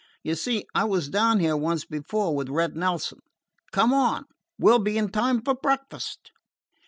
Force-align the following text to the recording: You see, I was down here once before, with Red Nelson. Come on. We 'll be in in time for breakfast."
You 0.23 0.33
see, 0.33 0.65
I 0.73 0.83
was 0.85 1.09
down 1.09 1.39
here 1.41 1.55
once 1.55 1.85
before, 1.85 2.35
with 2.35 2.49
Red 2.49 2.75
Nelson. 2.75 3.19
Come 3.71 3.93
on. 3.93 4.25
We 4.57 4.71
'll 4.73 4.79
be 4.79 4.97
in 4.97 5.05
in 5.05 5.11
time 5.11 5.43
for 5.43 5.53
breakfast." 5.53 6.31